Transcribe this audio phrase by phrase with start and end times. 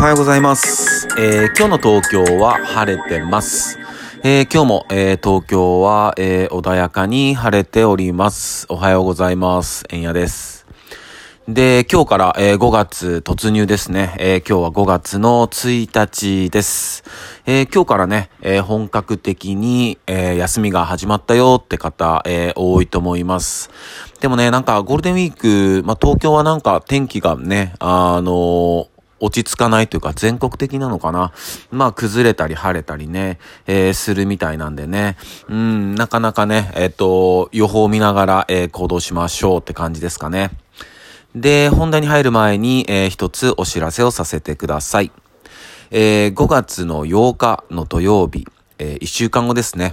[0.00, 1.08] おはようございます。
[1.18, 3.78] えー今日の東京は晴れてます。
[4.24, 8.64] えー今日も、えー東京は、え穏やかに晴れております。
[8.70, 9.84] おはようございます。
[9.90, 10.66] えんやです。
[11.46, 14.14] で、今日から、え5月突入ですね。
[14.18, 17.04] え今日は5月の1日です。
[17.44, 23.68] え今日からね、え本格的に、え休みが始まったよって方、え多いと思います。
[24.20, 28.88] でもね、なんかゴールデンウィーク、まあ、東京はなんか天気がね、あの
[29.20, 31.32] 落ち着かないというか全国的なのかな。
[31.70, 35.16] まあ崩れたり晴れたりね、えーするみたいなんでね。
[35.48, 40.50] うん、なかなかね、えっ、と、予報を見ながら、えー行動しましょうって感じですかね。
[41.34, 45.12] で、本題に入る前に、えー一つお知らせをさせてください。
[45.90, 48.46] えー5月の8日の土曜日、
[48.78, 49.92] え1週間後ですね。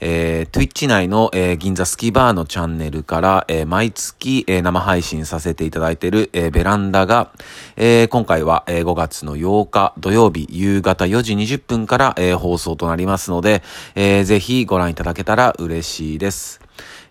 [0.00, 7.32] えー、Twitch 内の、えー銀座スキーバーのチャンネルから、えー毎月、えー生配信させていただいている、えーベランダが、
[7.76, 13.62] えー今回は、えー5月の8日土曜日夕方4時20分から、えー放送となりますので、
[13.94, 16.60] えーぜひご覧いただけたら嬉しいです。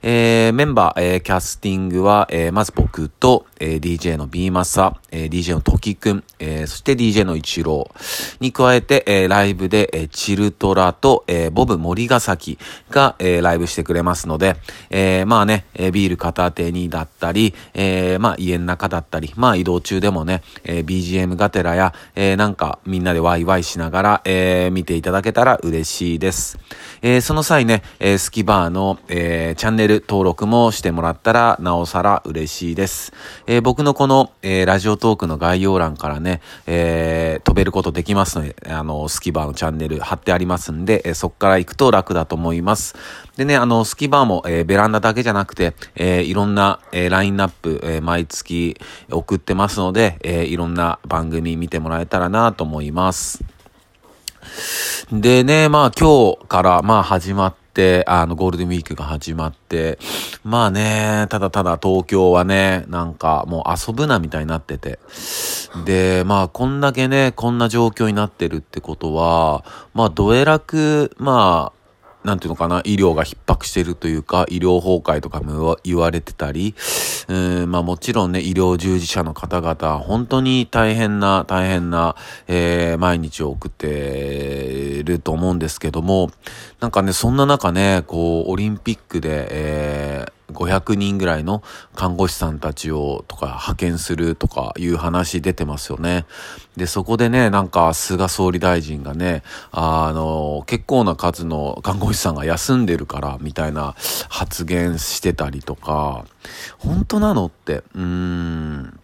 [0.01, 12.57] えーメンバー、えーキャスティングは、えーまず僕と、えー DJ の B マサ、えー DJ のトキくん、えーそして DJ のイチローに加えて、えーライブで、えーチルトラと、えーボブ森ヶ崎
[12.89, 14.55] が、えーライブしてくれますので、
[14.89, 26.57] えーまあね、えービール片手にだったり、えーまあ家の中だったり、まあ移動中でもね、えー BGM がてらや、えーなんかみんなでワイワイしながら、えー見ていただけたら嬉しいです。
[27.01, 33.13] えーその際ね、えースキバーの、えーチャンネル登録もしてもらったらなおさら嬉しいです。
[33.47, 42.95] えー僕のこの、えーラジオトークの概要欄からね、えー飛べることできますので、あの、スキバーのチャンネル貼ってありますんで、えーそこから行くと楽だと思います。
[43.37, 53.43] でね、あの、スキバーも、えーベランダだけじゃなくて、えーいろんな、えーラインナップ、えー毎月送ってますので、えーいろんな番組見てもらえたらなと思います。
[55.11, 57.58] でね、まあ今日からまあ始まって、
[58.07, 59.99] あのゴールデンウィークが始まって、
[60.43, 64.99] まあね、ただただ東京はね、なんかもう遊ぶなみたいになってて。
[65.85, 71.79] で、まあこんだけね、こんな状況になってるってことは、まあどえらく、まあ、
[72.23, 76.75] なんていうのかな、医療が逼迫してるというか、医療崩壊とかも言われてたり、
[77.29, 82.15] うん、まあもちろんね、医療従事者の方々、本当に大変な、大変な、
[82.47, 86.31] えー毎日を送ってると思うんですけども、
[86.79, 90.18] なんかね、そんな中ね、こう、オリンピックで、えー
[90.51, 91.63] 500人ぐらいの
[91.95, 96.25] 看護師さんたちをとか派遣するとかいう話出てますよね。
[96.77, 103.95] で、そこでね、なんか菅総理大臣がね、あの、結構な数の看護師さんが休んでるからみたいな
[104.29, 106.25] 発言してたりとか、
[106.77, 108.99] 本当なのって、うーん。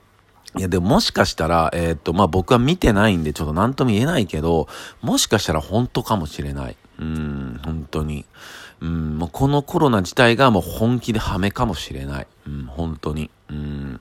[0.57, 4.69] いや、でももしかしたら、えーっと、まあ、僕は見てないんで、ちょっと何とも言えないけど、
[5.01, 6.77] もしかしたら本当かもしれない。
[6.97, 8.25] うん、本当に。
[8.85, 12.27] うん、もうこのコロナ自体がもう本気でハメかもしれない。
[12.47, 13.31] うん、本当に。
[13.49, 13.99] うん。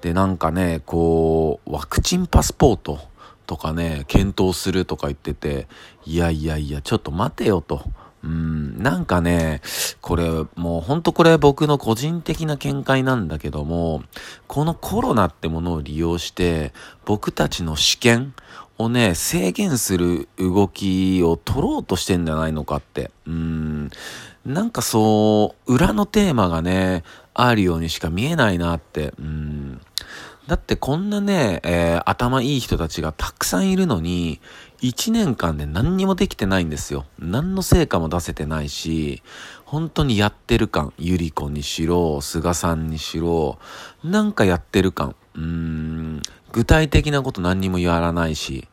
[0.00, 3.00] で、なんかね、こう、ワクチンパスポート
[3.46, 5.68] とかね、検討するとか言ってて、
[6.06, 7.84] いやいやいや、ちょっと待てよと。
[8.22, 9.60] うん、なんかね、
[10.00, 10.24] これ、
[10.56, 14.02] もうほんとこれ僕の個人的な見解なんだけども、
[14.46, 16.72] このコロナってものを利用して、
[17.04, 18.32] 僕たちの試験
[18.78, 23.10] をね、制限する動きを取ろうとしてんじゃないのかって。
[23.26, 23.90] うん、
[24.44, 29.14] なんかそう、裏のテーマがね、あるようにしか見えないなって。
[29.18, 29.80] うん
[30.46, 34.40] だってこんなね、えー頭いい人たちがたくさんいるのに、
[34.82, 37.06] 1年間で何にもできてないんですよ。
[37.18, 39.22] 何の成果も出せてないし、
[39.64, 43.58] 本当にやってる感、ゆり子にしろ、菅さんにしろ、
[44.04, 45.16] なんかやってる感。
[45.34, 46.22] うん、
[46.52, 48.68] 具体的なこと何にもやらないし、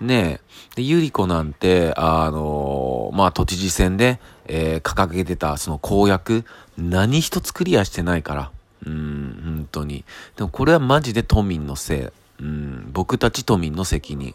[0.00, 0.76] ねえ。
[0.76, 6.44] で、ゆり子なんて、あのまあ、都知事選で、えー掲げてたその公約、
[6.76, 8.50] 何一つクリアしてないから。
[8.86, 10.04] うん、本当に。
[10.36, 12.42] でもこれはマジで都民のせい。
[12.42, 14.34] うん、僕たち都民の責任。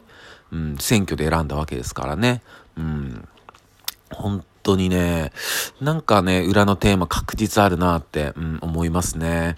[0.51, 2.41] うん、選挙で選んだわけですからね。
[2.77, 3.27] うん。
[4.11, 5.31] 本当にね、
[5.81, 9.55] なんかね、裏のテーマ確実あるなって、うん、思いますね。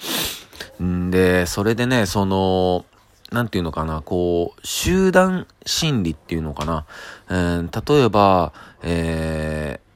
[0.82, 2.86] んで、それでね、その、
[3.32, 6.86] なんていうのかな、こう、集団心理っていうのかな。
[7.30, 9.92] うん、例えば、えー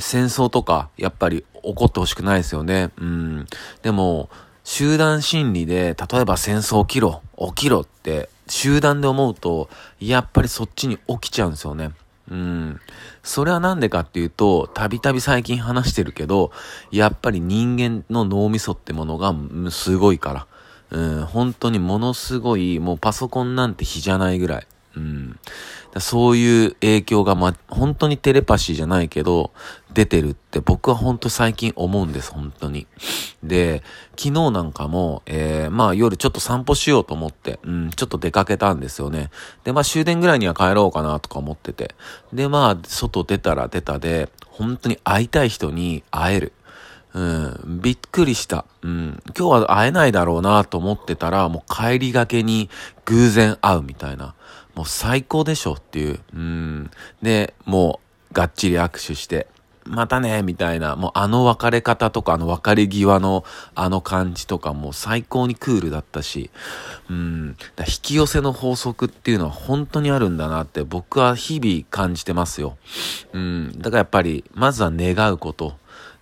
[0.00, 2.90] 戦争とか、やっぱり起こってほしくないですよね。
[2.98, 3.46] うん。
[3.82, 4.30] でも、
[4.64, 9.68] 集団心理で、例えば戦争起きろ、起きろって、集団で思うと、
[10.00, 11.92] やっぱりそっちに起きちゃうんですよね。
[12.30, 12.80] うん。
[13.22, 16.50] それはなんでかっていうと、たびたび最近話してるけど、
[16.90, 19.34] やっぱり人間の脳みそってものが
[19.70, 20.46] すごいから。
[20.90, 24.66] うん、本当にものすごい、もうパソコンなんて比じゃないぐらい。
[24.96, 25.38] うん。
[25.98, 29.50] そういう影響が、ま、本当にテレパシーじゃないけど、
[29.92, 32.86] 出てるって僕は本当最近思うんです、本当に。
[33.42, 33.82] で、
[34.16, 39.30] 昨日なんかも、えー、まあ夜ちょっと散歩しようと思って、うん、ちょっと出かけたんですよね。
[39.64, 41.94] で、まあ終電ぐらいには帰ろうかなとか思ってて。
[42.32, 46.52] で、まあ外出たら出たで、本当に会いたい人に会える。
[47.12, 48.64] うん、びっくりした。
[48.82, 52.70] うん、今日は会えないだろうなと思ってたら、もう帰りがけに
[53.04, 54.34] 偶然会うみたいな。
[54.74, 56.20] もう最高でしょっていう。
[56.34, 56.90] うん。
[57.22, 59.48] で、もう、がっちり握手して、
[59.84, 66.50] またね、みたいな、もうあの別れ方とか、あの別れ際のあの感じとかも最高にクールだったし、
[67.08, 72.76] うん、だ引き寄せの法則っていうのは本当にあるんだなって僕は日々感じてますよ。
[73.32, 75.74] うん、だからやっぱり、まずは願うこと。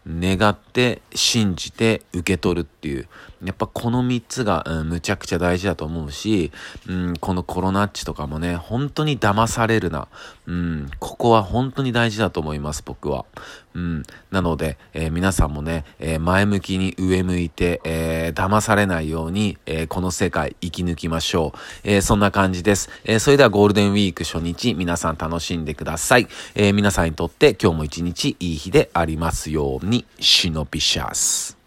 [0.08, 3.08] 願って信じて受け取るっていう
[3.44, 6.50] やっぱこの3つが、うん、むちゃくちゃ大事だと思うし、
[6.88, 10.08] うん、このコロナッチとかもね本当に騙されるな、
[10.46, 13.26] うん、ここは本当に大事だと思います僕は、
[13.74, 30.04] うん、なので、えー、皆さんもね、えー、前向きに上向いて、えー、騙されないように、えこの世界生き抜きましょう、えそんな感じです、えそれではゴールデンウィーク初日皆さん楽しんでください、え皆さんにとって今日も一日いい日でありますように。
[30.20, 31.57] シノピシャス。